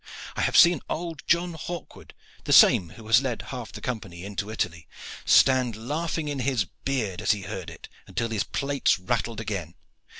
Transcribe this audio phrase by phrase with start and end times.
[0.35, 2.15] I have seen old John Hawkwood,
[2.45, 4.87] the same who has led half the Company into Italy,
[5.25, 9.75] stand laughing in his beard as he heard it, until his plates rattled again.